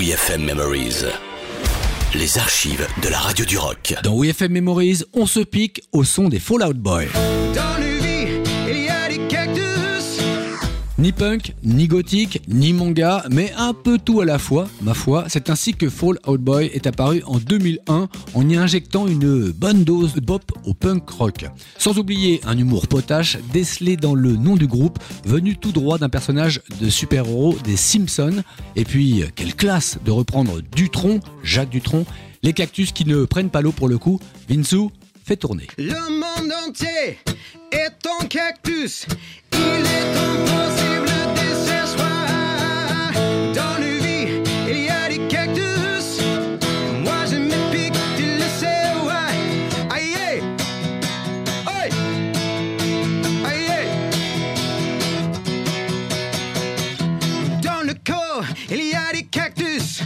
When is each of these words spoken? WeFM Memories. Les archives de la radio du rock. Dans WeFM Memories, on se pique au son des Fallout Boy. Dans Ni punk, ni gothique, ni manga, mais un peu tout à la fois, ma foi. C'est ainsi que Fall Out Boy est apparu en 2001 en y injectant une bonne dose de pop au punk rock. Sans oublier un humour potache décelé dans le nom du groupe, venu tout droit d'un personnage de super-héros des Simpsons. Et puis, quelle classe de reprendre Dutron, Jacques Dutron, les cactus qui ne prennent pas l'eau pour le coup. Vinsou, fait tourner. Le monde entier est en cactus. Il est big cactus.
WeFM 0.00 0.46
Memories. 0.46 1.04
Les 2.14 2.38
archives 2.38 2.86
de 3.02 3.08
la 3.10 3.18
radio 3.18 3.44
du 3.44 3.58
rock. 3.58 3.94
Dans 4.02 4.18
WeFM 4.18 4.50
Memories, 4.50 5.02
on 5.12 5.26
se 5.26 5.40
pique 5.40 5.82
au 5.92 6.04
son 6.04 6.30
des 6.30 6.38
Fallout 6.38 6.72
Boy. 6.72 7.06
Dans 7.54 7.89
Ni 11.00 11.12
punk, 11.12 11.54
ni 11.62 11.88
gothique, 11.88 12.42
ni 12.46 12.74
manga, 12.74 13.24
mais 13.30 13.54
un 13.56 13.72
peu 13.72 13.96
tout 13.96 14.20
à 14.20 14.26
la 14.26 14.38
fois, 14.38 14.68
ma 14.82 14.92
foi. 14.92 15.24
C'est 15.28 15.48
ainsi 15.48 15.72
que 15.72 15.88
Fall 15.88 16.18
Out 16.26 16.42
Boy 16.42 16.66
est 16.74 16.86
apparu 16.86 17.22
en 17.24 17.38
2001 17.38 18.06
en 18.34 18.48
y 18.50 18.54
injectant 18.54 19.06
une 19.06 19.50
bonne 19.50 19.82
dose 19.82 20.12
de 20.12 20.20
pop 20.20 20.42
au 20.66 20.74
punk 20.74 21.08
rock. 21.08 21.46
Sans 21.78 21.96
oublier 21.96 22.42
un 22.44 22.58
humour 22.58 22.86
potache 22.86 23.38
décelé 23.50 23.96
dans 23.96 24.14
le 24.14 24.36
nom 24.36 24.56
du 24.56 24.66
groupe, 24.66 24.98
venu 25.24 25.56
tout 25.56 25.72
droit 25.72 25.96
d'un 25.96 26.10
personnage 26.10 26.60
de 26.82 26.90
super-héros 26.90 27.56
des 27.64 27.78
Simpsons. 27.78 28.42
Et 28.76 28.84
puis, 28.84 29.24
quelle 29.34 29.54
classe 29.54 29.96
de 30.04 30.10
reprendre 30.10 30.60
Dutron, 30.76 31.20
Jacques 31.42 31.70
Dutron, 31.70 32.04
les 32.42 32.52
cactus 32.52 32.92
qui 32.92 33.06
ne 33.06 33.24
prennent 33.24 33.48
pas 33.48 33.62
l'eau 33.62 33.72
pour 33.72 33.88
le 33.88 33.96
coup. 33.96 34.20
Vinsou, 34.50 34.92
fait 35.24 35.36
tourner. 35.36 35.66
Le 35.78 35.94
monde 36.10 36.52
entier 36.68 37.18
est 37.72 38.06
en 38.06 38.26
cactus. 38.26 39.06
Il 39.54 39.58
est 39.58 40.19
big 59.20 59.30
cactus. 59.30 60.00